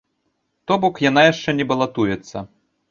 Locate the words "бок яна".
0.85-1.27